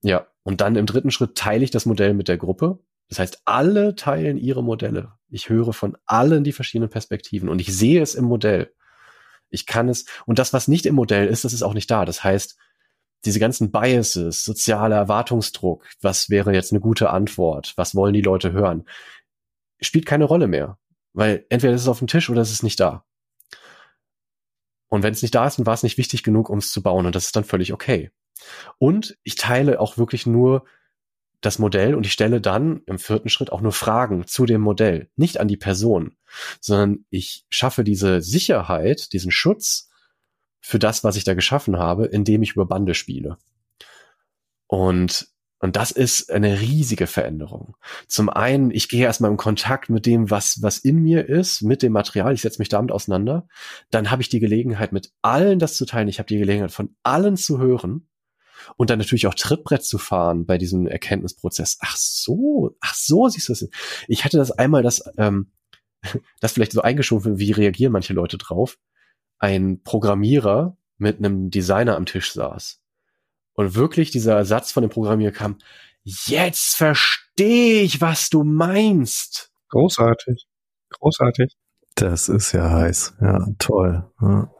[0.00, 2.78] ja, und dann im dritten Schritt teile ich das Modell mit der Gruppe.
[3.10, 5.12] Das heißt, alle teilen ihre Modelle.
[5.28, 8.72] Ich höre von allen die verschiedenen Perspektiven und ich sehe es im Modell.
[9.50, 12.06] Ich kann es, und das, was nicht im Modell ist, das ist auch nicht da.
[12.06, 12.56] Das heißt,
[13.24, 18.52] diese ganzen Biases, sozialer Erwartungsdruck, was wäre jetzt eine gute Antwort, was wollen die Leute
[18.52, 18.88] hören,
[19.80, 20.78] spielt keine Rolle mehr.
[21.12, 23.04] Weil entweder ist es auf dem Tisch oder es ist nicht da.
[24.88, 26.82] Und wenn es nicht da ist, dann war es nicht wichtig genug, um es zu
[26.82, 27.06] bauen.
[27.06, 28.10] Und das ist dann völlig okay.
[28.78, 30.64] Und ich teile auch wirklich nur
[31.40, 35.10] das Modell und ich stelle dann im vierten Schritt auch nur Fragen zu dem Modell,
[35.16, 36.16] nicht an die Person,
[36.60, 39.89] sondern ich schaffe diese Sicherheit, diesen Schutz,
[40.60, 43.36] für das, was ich da geschaffen habe, indem ich über Bande spiele.
[44.66, 45.28] Und
[45.62, 47.76] und das ist eine riesige Veränderung.
[48.08, 51.82] Zum einen, ich gehe erstmal in Kontakt mit dem, was, was in mir ist, mit
[51.82, 52.32] dem Material.
[52.32, 53.46] Ich setze mich damit auseinander.
[53.90, 56.08] Dann habe ich die Gelegenheit, mit allen das zu teilen.
[56.08, 58.08] Ich habe die Gelegenheit, von allen zu hören
[58.78, 61.76] und dann natürlich auch Trittbrett zu fahren bei diesem Erkenntnisprozess.
[61.80, 63.68] Ach so, ach so siehst du das.
[64.08, 65.52] Ich hatte das einmal, das, ähm,
[66.40, 68.78] das vielleicht so eingeschoben, wie reagieren manche Leute drauf
[69.40, 72.80] ein Programmierer mit einem Designer am Tisch saß.
[73.54, 75.58] Und wirklich dieser Satz von dem Programmierer kam,
[76.04, 79.50] jetzt verstehe ich, was du meinst.
[79.70, 80.46] Großartig.
[80.90, 81.56] Großartig.
[81.94, 83.14] Das ist ja heiß.
[83.20, 84.10] Ja, toll.
[84.20, 84.50] Ja.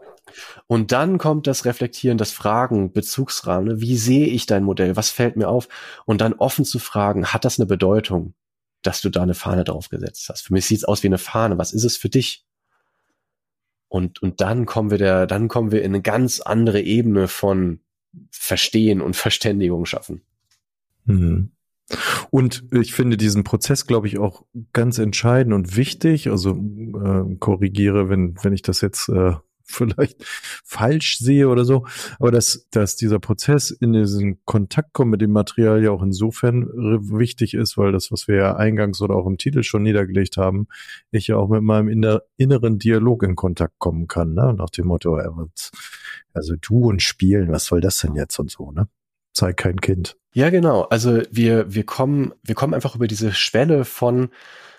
[0.66, 3.80] Und dann kommt das Reflektieren, das Fragen, Bezugsrahmen.
[3.80, 4.96] Wie sehe ich dein Modell?
[4.96, 5.68] Was fällt mir auf?
[6.06, 8.34] Und dann offen zu fragen, hat das eine Bedeutung,
[8.82, 10.42] dass du da eine Fahne drauf gesetzt hast?
[10.42, 11.58] Für mich sieht es aus wie eine Fahne.
[11.58, 12.44] Was ist es für dich?
[13.90, 17.80] Und, und dann kommen wir der, dann kommen wir in eine ganz andere Ebene von
[18.30, 20.22] Verstehen und Verständigung schaffen.
[21.06, 21.50] Mhm.
[22.30, 26.30] Und ich finde diesen Prozess, glaube ich, auch ganz entscheidend und wichtig.
[26.30, 29.32] Also äh, korrigiere, wenn, wenn ich das jetzt äh,
[29.70, 31.86] vielleicht falsch sehe oder so,
[32.18, 36.66] aber dass, dass dieser Prozess in diesen Kontakt kommen mit dem Material ja auch insofern
[36.66, 40.66] wichtig ist, weil das, was wir ja eingangs oder auch im Titel schon niedergelegt haben,
[41.10, 44.54] ich ja auch mit meinem inner, inneren Dialog in Kontakt kommen kann, ne?
[44.54, 45.16] nach dem Motto,
[46.32, 48.88] also du und Spielen, was soll das denn jetzt und so, ne?
[49.32, 50.16] Sei kein Kind.
[50.32, 50.82] Ja, genau.
[50.82, 54.30] Also wir, wir kommen, wir kommen einfach über diese Schwelle von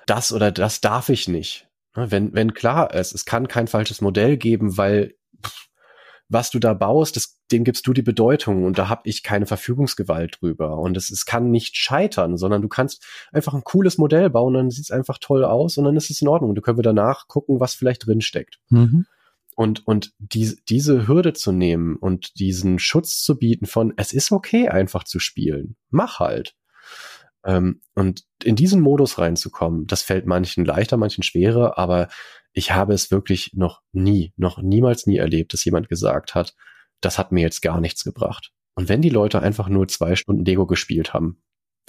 [0.05, 1.67] das oder das darf ich nicht.
[1.95, 5.67] Ne, wenn, wenn klar ist, es kann kein falsches Modell geben, weil pff,
[6.29, 9.45] was du da baust, das, dem gibst du die Bedeutung und da habe ich keine
[9.45, 10.77] Verfügungsgewalt drüber.
[10.77, 14.69] Und es, es kann nicht scheitern, sondern du kannst einfach ein cooles Modell bauen, dann
[14.69, 16.51] sieht es einfach toll aus und dann ist es in Ordnung.
[16.51, 18.59] Und dann können wir danach gucken, was vielleicht drin steckt.
[18.69, 19.05] Mhm.
[19.55, 24.31] Und, und die, diese Hürde zu nehmen und diesen Schutz zu bieten von, es ist
[24.31, 25.75] okay, einfach zu spielen.
[25.89, 26.55] Mach halt.
[27.45, 32.09] Ähm, und in diesen Modus reinzukommen, das fällt manchen leichter, manchen schwerer, aber
[32.53, 36.55] ich habe es wirklich noch nie, noch niemals nie erlebt, dass jemand gesagt hat,
[36.99, 38.51] das hat mir jetzt gar nichts gebracht.
[38.75, 41.41] Und wenn die Leute einfach nur zwei Stunden Lego gespielt haben,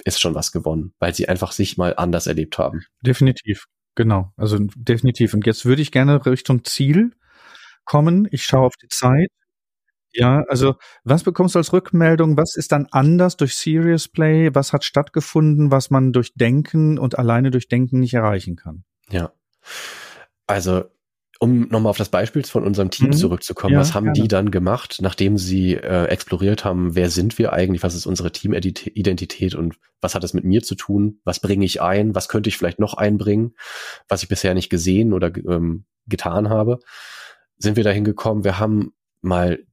[0.05, 2.83] ist schon was gewonnen, weil sie einfach sich mal anders erlebt haben.
[3.01, 4.33] Definitiv, genau.
[4.37, 5.33] Also definitiv.
[5.33, 7.11] Und jetzt würde ich gerne Richtung Ziel
[7.85, 8.27] kommen.
[8.31, 9.29] Ich schaue auf die Zeit.
[10.13, 12.37] Ja, also was bekommst du als Rückmeldung?
[12.37, 14.53] Was ist dann anders durch Serious Play?
[14.53, 18.83] Was hat stattgefunden, was man durch Denken und alleine durch Denken nicht erreichen kann?
[19.09, 19.33] Ja.
[20.45, 20.83] Also,
[21.39, 23.13] um nochmal auf das Beispiel von unserem Team mhm.
[23.13, 24.21] zurückzukommen, ja, was haben gerne.
[24.21, 28.31] die dann gemacht, nachdem sie äh, exploriert haben, wer sind wir eigentlich, was ist unsere
[28.31, 32.49] Teamidentität und was hat es mit mir zu tun, was bringe ich ein, was könnte
[32.49, 33.55] ich vielleicht noch einbringen,
[34.07, 36.79] was ich bisher nicht gesehen oder ähm, getan habe,
[37.57, 39.65] sind wir dahin gekommen, wir haben mal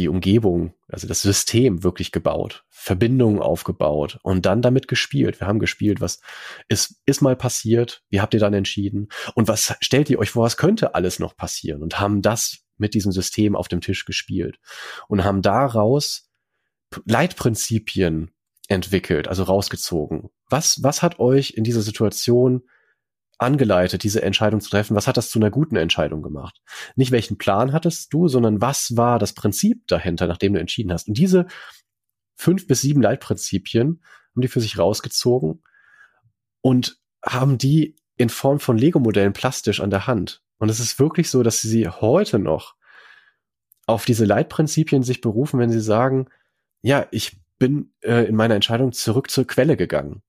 [0.00, 5.40] die Umgebung, also das System wirklich gebaut, Verbindungen aufgebaut und dann damit gespielt.
[5.40, 6.20] Wir haben gespielt, was
[6.68, 10.44] ist, ist mal passiert, wie habt ihr dann entschieden und was stellt ihr euch vor,
[10.44, 14.58] was könnte alles noch passieren und haben das mit diesem System auf dem Tisch gespielt
[15.06, 16.30] und haben daraus
[17.04, 18.30] Leitprinzipien
[18.68, 20.30] entwickelt, also rausgezogen.
[20.48, 22.62] Was, was hat euch in dieser Situation
[23.40, 24.94] angeleitet, diese Entscheidung zu treffen?
[24.94, 26.60] Was hat das zu einer guten Entscheidung gemacht?
[26.94, 31.08] Nicht welchen Plan hattest du, sondern was war das Prinzip dahinter, nachdem du entschieden hast?
[31.08, 31.46] Und diese
[32.36, 35.62] fünf bis sieben Leitprinzipien haben die für sich rausgezogen
[36.60, 40.42] und haben die in Form von Lego-Modellen plastisch an der Hand.
[40.58, 42.74] Und es ist wirklich so, dass sie heute noch
[43.86, 46.28] auf diese Leitprinzipien sich berufen, wenn sie sagen,
[46.82, 50.22] ja, ich bin äh, in meiner Entscheidung zurück zur Quelle gegangen.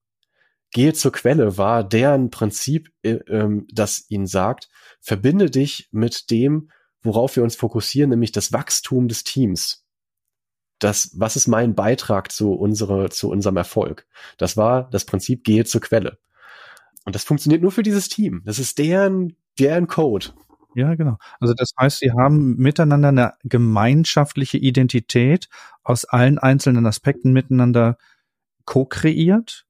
[0.72, 4.68] Gehe zur Quelle war deren Prinzip, äh, ähm, das ihnen sagt,
[5.00, 6.70] verbinde dich mit dem,
[7.02, 9.84] worauf wir uns fokussieren, nämlich das Wachstum des Teams.
[10.78, 14.06] Das, was ist mein Beitrag zu, unsere, zu unserem Erfolg?
[14.38, 16.18] Das war das Prinzip, gehe zur Quelle.
[17.04, 18.42] Und das funktioniert nur für dieses Team.
[18.44, 20.28] Das ist deren, deren Code.
[20.74, 21.18] Ja, genau.
[21.38, 25.48] Also das heißt, sie haben miteinander eine gemeinschaftliche Identität
[25.82, 27.98] aus allen einzelnen Aspekten miteinander
[28.64, 29.66] co-kreiert,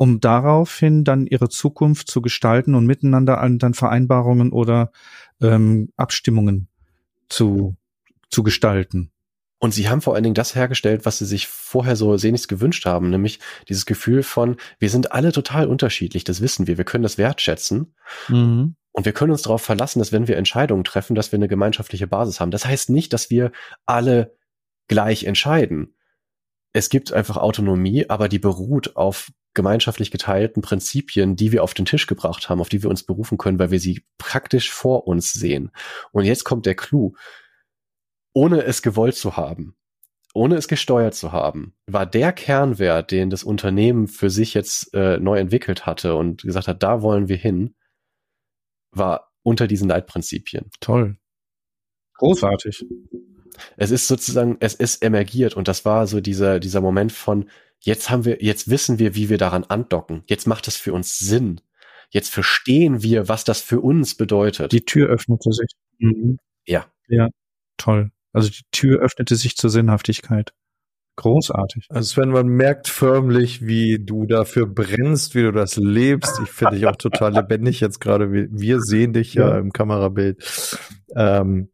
[0.00, 4.92] um daraufhin dann ihre Zukunft zu gestalten und miteinander dann Vereinbarungen oder
[5.42, 6.68] ähm, Abstimmungen
[7.28, 7.76] zu,
[8.30, 9.12] zu gestalten.
[9.58, 12.86] Und sie haben vor allen Dingen das hergestellt, was sie sich vorher so sehnlichst gewünscht
[12.86, 17.02] haben, nämlich dieses Gefühl von, wir sind alle total unterschiedlich, das wissen wir, wir können
[17.02, 17.94] das wertschätzen.
[18.28, 18.76] Mhm.
[18.92, 22.06] Und wir können uns darauf verlassen, dass wenn wir Entscheidungen treffen, dass wir eine gemeinschaftliche
[22.06, 22.50] Basis haben.
[22.50, 23.52] Das heißt nicht, dass wir
[23.84, 24.34] alle
[24.88, 25.94] gleich entscheiden.
[26.72, 31.84] Es gibt einfach Autonomie, aber die beruht auf gemeinschaftlich geteilten Prinzipien, die wir auf den
[31.84, 35.32] Tisch gebracht haben, auf die wir uns berufen können, weil wir sie praktisch vor uns
[35.32, 35.72] sehen.
[36.12, 37.14] Und jetzt kommt der Clou
[38.32, 39.76] ohne es gewollt zu haben,
[40.34, 45.18] ohne es gesteuert zu haben, war der Kernwert, den das Unternehmen für sich jetzt äh,
[45.18, 47.74] neu entwickelt hatte und gesagt hat, da wollen wir hin,
[48.92, 50.70] war unter diesen Leitprinzipien.
[50.80, 51.16] Toll.
[52.14, 52.84] Großartig.
[53.76, 58.10] Es ist sozusagen, es ist emergiert und das war so dieser, dieser Moment von, jetzt
[58.10, 60.22] haben wir, jetzt wissen wir, wie wir daran andocken.
[60.26, 61.60] Jetzt macht es für uns Sinn.
[62.10, 64.72] Jetzt verstehen wir, was das für uns bedeutet.
[64.72, 65.70] Die Tür öffnete sich.
[65.98, 66.38] Mhm.
[66.66, 66.86] Ja.
[67.08, 67.28] Ja.
[67.76, 68.10] Toll.
[68.32, 70.52] Also die Tür öffnete sich zur Sinnhaftigkeit.
[71.16, 71.86] Großartig.
[71.90, 76.40] Also Sven, man merkt förmlich, wie du dafür brennst, wie du das lebst.
[76.42, 78.32] Ich finde dich auch total lebendig jetzt gerade.
[78.32, 80.78] Wir sehen dich ja, ja im Kamerabild.
[81.14, 81.70] Ähm,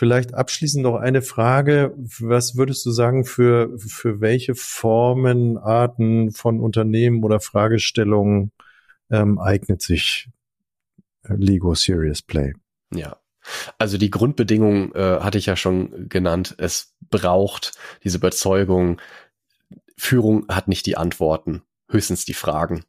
[0.00, 1.92] vielleicht abschließend noch eine Frage.
[2.20, 8.50] Was würdest du sagen, für, für welche Formen, Arten von Unternehmen oder Fragestellungen
[9.10, 10.30] ähm, eignet sich
[11.24, 12.54] Lego Serious Play?
[12.94, 13.18] Ja,
[13.76, 16.54] also die Grundbedingung äh, hatte ich ja schon genannt.
[16.56, 19.02] Es braucht diese Überzeugung,
[19.98, 21.60] Führung hat nicht die Antworten,
[21.90, 22.84] höchstens die Fragen.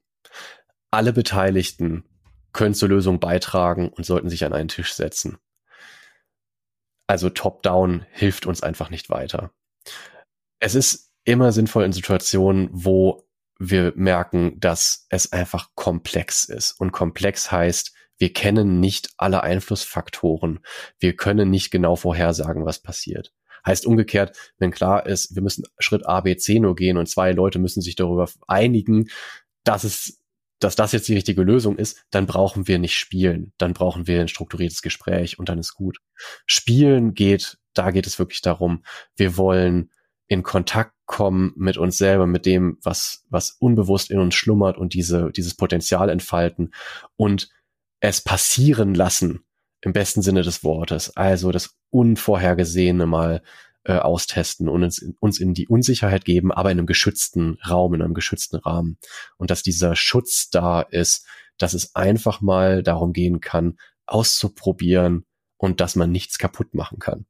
[0.91, 2.05] Alle Beteiligten
[2.53, 5.39] können zur Lösung beitragen und sollten sich an einen Tisch setzen.
[7.11, 9.51] Also Top-Down hilft uns einfach nicht weiter.
[10.59, 13.27] Es ist immer sinnvoll in Situationen, wo
[13.59, 16.71] wir merken, dass es einfach komplex ist.
[16.79, 20.61] Und komplex heißt, wir kennen nicht alle Einflussfaktoren.
[20.99, 23.33] Wir können nicht genau vorhersagen, was passiert.
[23.65, 27.33] Heißt umgekehrt, wenn klar ist, wir müssen Schritt A, B, C nur gehen und zwei
[27.33, 29.09] Leute müssen sich darüber einigen,
[29.65, 30.20] dass es,
[30.63, 33.51] dass das jetzt die richtige Lösung ist, dann brauchen wir nicht spielen.
[33.57, 35.97] Dann brauchen wir ein strukturiertes Gespräch und dann ist gut.
[36.45, 38.83] Spielen geht, da geht es wirklich darum,
[39.15, 39.91] wir wollen
[40.27, 44.93] in Kontakt kommen mit uns selber, mit dem, was, was unbewusst in uns schlummert und
[44.93, 46.73] diese, dieses Potenzial entfalten
[47.17, 47.49] und
[47.99, 49.43] es passieren lassen,
[49.81, 51.17] im besten Sinne des Wortes.
[51.17, 53.41] Also das Unvorhergesehene mal
[53.83, 58.01] äh, austesten und uns, uns in die Unsicherheit geben, aber in einem geschützten Raum, in
[58.01, 58.97] einem geschützten Rahmen.
[59.37, 61.25] Und dass dieser Schutz da ist,
[61.57, 65.25] dass es einfach mal darum gehen kann, auszuprobieren
[65.57, 67.25] und dass man nichts kaputt machen kann.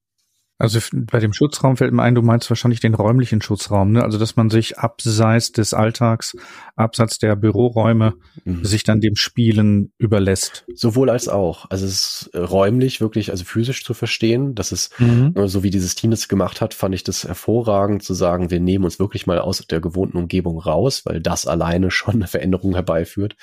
[0.61, 4.03] Also bei dem Schutzraum fällt mir ein, du meinst wahrscheinlich den räumlichen Schutzraum, ne?
[4.03, 6.35] Also dass man sich abseits des Alltags,
[6.75, 8.13] abseits der Büroräume,
[8.45, 8.63] mhm.
[8.63, 10.65] sich dann dem Spielen überlässt.
[10.75, 11.65] Sowohl als auch.
[11.71, 14.53] Also es ist räumlich wirklich, also physisch zu verstehen.
[14.53, 15.33] Das ist, mhm.
[15.47, 18.85] so wie dieses Team das gemacht hat, fand ich das hervorragend zu sagen, wir nehmen
[18.85, 23.35] uns wirklich mal aus der gewohnten Umgebung raus, weil das alleine schon eine Veränderung herbeiführt.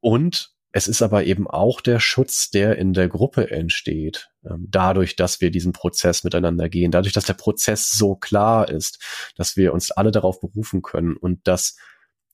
[0.00, 5.16] Und es ist aber eben auch der Schutz, der in der Gruppe entsteht, ähm, dadurch,
[5.16, 8.98] dass wir diesen Prozess miteinander gehen, dadurch, dass der Prozess so klar ist,
[9.36, 11.76] dass wir uns alle darauf berufen können und dass,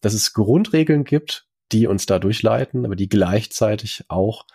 [0.00, 4.46] dass es Grundregeln gibt, die uns da durchleiten, aber die gleichzeitig auch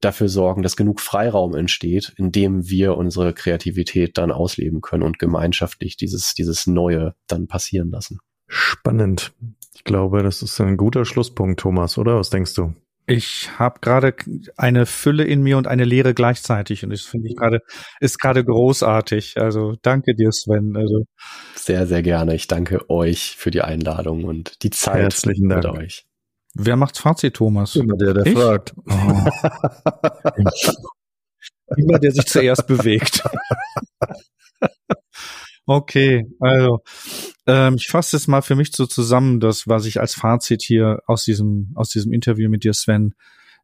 [0.00, 5.18] dafür sorgen, dass genug Freiraum entsteht, in dem wir unsere Kreativität dann ausleben können und
[5.18, 8.18] gemeinschaftlich dieses, dieses Neue dann passieren lassen.
[8.46, 9.32] Spannend.
[9.74, 12.16] Ich glaube, das ist ein guter Schlusspunkt, Thomas, oder?
[12.16, 12.74] Was denkst du?
[13.06, 14.14] Ich habe gerade
[14.56, 17.60] eine Fülle in mir und eine Leere gleichzeitig und das finde ich gerade
[18.00, 19.38] ist gerade großartig.
[19.38, 20.76] Also danke dir, Sven.
[20.76, 21.04] Also
[21.54, 22.34] sehr sehr gerne.
[22.34, 25.64] Ich danke euch für die Einladung und die Zeit Herzlichen Dank.
[25.64, 26.06] mit euch.
[26.54, 27.74] Wer macht's Fazit, Thomas?
[27.76, 28.34] Immer der, der ich?
[28.34, 28.74] fragt.
[28.88, 29.24] Oh.
[31.76, 33.22] Immer der sich zuerst bewegt.
[35.66, 36.80] Okay, also
[37.46, 41.00] ähm, ich fasse es mal für mich so zusammen, das, was ich als Fazit hier
[41.06, 43.14] aus diesem, aus diesem Interview mit dir, Sven,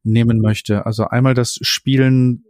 [0.05, 0.87] nehmen möchte.
[0.87, 2.45] Also einmal das Spielen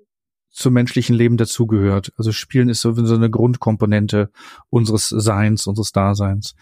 [0.51, 2.13] zum menschlichen Leben dazugehört.
[2.17, 4.31] Also Spielen ist so, eine Grundkomponente
[4.71, 6.55] unseres Seins, unseres Daseins.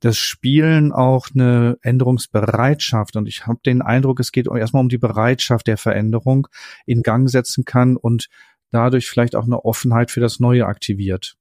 [0.00, 4.98] Das Spielen auch eine Änderungsbereitschaft und ich habe den Eindruck, es geht erstmal um die
[4.98, 6.48] Bereitschaft der Veränderung
[6.86, 8.28] in Gang setzen kann und
[8.70, 11.36] dadurch vielleicht auch eine Offenheit für das Neue aktiviert.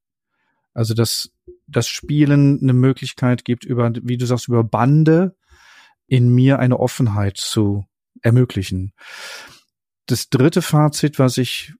[0.74, 1.32] Also dass
[1.68, 5.36] das Spielen eine Möglichkeit gibt, über, wie du sagst, über Bande
[6.08, 7.86] in mir eine Offenheit zu
[8.22, 8.94] ermöglichen.
[10.06, 11.74] Das dritte Fazit, was ich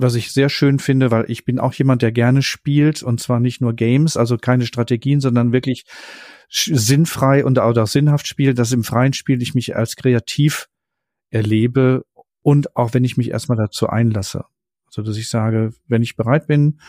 [0.00, 3.38] was ich sehr schön finde, weil ich bin auch jemand, der gerne spielt und zwar
[3.38, 5.84] nicht nur Games, also keine Strategien, sondern wirklich
[6.48, 10.68] sinnfrei und auch sinnhaft spielt, dass im freien Spiel ich mich als kreativ
[11.28, 12.06] erlebe
[12.40, 14.46] und auch wenn ich mich erstmal dazu einlasse.
[14.86, 16.80] Also dass ich sage, wenn ich bereit bin,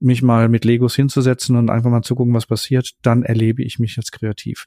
[0.00, 3.78] mich mal mit Legos hinzusetzen und einfach mal zu gucken, was passiert, dann erlebe ich
[3.78, 4.66] mich als kreativ.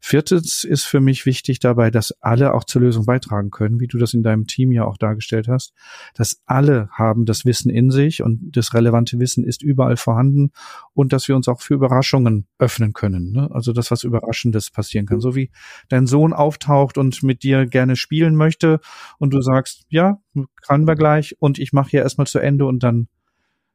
[0.00, 3.98] Viertens ist für mich wichtig dabei, dass alle auch zur Lösung beitragen können, wie du
[3.98, 5.72] das in deinem Team ja auch dargestellt hast,
[6.14, 10.50] dass alle haben das Wissen in sich und das relevante Wissen ist überall vorhanden
[10.92, 13.30] und dass wir uns auch für Überraschungen öffnen können.
[13.30, 13.48] Ne?
[13.52, 15.20] Also das, was Überraschendes passieren kann.
[15.20, 15.50] So wie
[15.88, 18.80] dein Sohn auftaucht und mit dir gerne spielen möchte
[19.18, 20.18] und du sagst, ja,
[20.62, 23.08] kann wir gleich und ich mache hier erstmal zu Ende und dann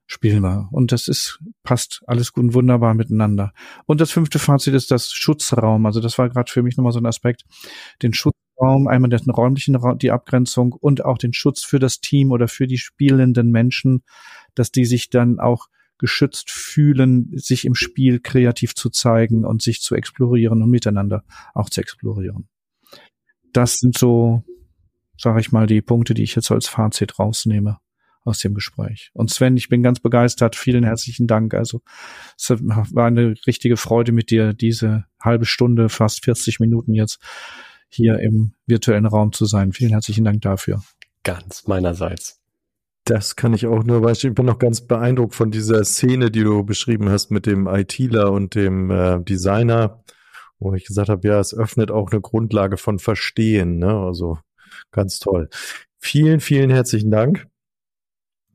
[0.10, 0.68] spielen wir.
[0.72, 3.54] Und das ist, passt alles gut und wunderbar miteinander.
[3.86, 5.86] Und das fünfte Fazit ist das Schutzraum.
[5.86, 7.46] Also das war gerade für mich nochmal so ein Aspekt.
[8.02, 12.32] Den Schutzraum, einmal den räumlichen Raum, die Abgrenzung und auch den Schutz für das Team
[12.32, 14.04] oder für die spielenden Menschen,
[14.56, 15.68] dass die sich dann auch
[16.00, 21.70] geschützt fühlen, sich im Spiel kreativ zu zeigen und sich zu explorieren und miteinander auch
[21.70, 22.50] zu explorieren.
[23.54, 24.44] Das sind so,
[25.18, 27.78] sage ich mal, die Punkte, die ich jetzt als Fazit rausnehme
[28.24, 29.12] aus dem Gespräch.
[29.14, 30.56] Und Sven, ich bin ganz begeistert.
[30.56, 31.54] Vielen herzlichen Dank.
[31.54, 31.82] Also
[32.38, 37.20] es war eine richtige Freude mit dir, diese halbe Stunde, fast 40 Minuten jetzt
[37.88, 39.72] hier im virtuellen Raum zu sein.
[39.72, 40.84] Vielen herzlichen Dank dafür.
[41.24, 42.40] Ganz meinerseits.
[43.06, 46.44] Das kann ich auch nur, weil ich bin noch ganz beeindruckt von dieser Szene, die
[46.44, 50.04] du beschrieben hast mit dem ITler und dem äh, Designer,
[50.60, 53.80] wo ich gesagt habe, ja, es öffnet auch eine Grundlage von Verstehen.
[53.80, 53.92] Ne?
[53.92, 54.38] Also
[54.92, 55.50] ganz toll.
[55.98, 57.49] Vielen, vielen herzlichen Dank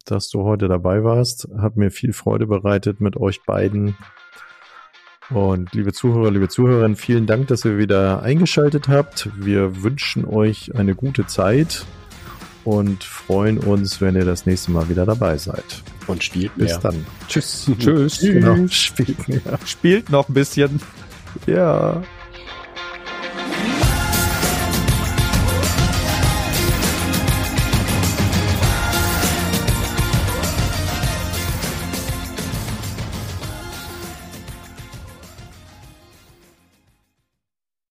[0.04, 1.48] dass du heute dabei warst.
[1.58, 3.96] Hat mir viel Freude bereitet mit euch beiden.
[5.30, 9.30] Und liebe Zuhörer, liebe Zuhörerinnen, vielen Dank, dass ihr wieder eingeschaltet habt.
[9.36, 11.86] Wir wünschen euch eine gute Zeit
[12.64, 15.82] und freuen uns, wenn ihr das nächste Mal wieder dabei seid.
[16.06, 16.66] Und spielt mehr.
[16.66, 17.06] Bis dann.
[17.28, 17.70] Tschüss.
[17.78, 18.20] Tschüss.
[18.20, 18.66] Genau.
[18.68, 19.58] Spielt mehr.
[19.64, 20.80] Spielt noch ein bisschen.
[21.46, 22.02] Ja.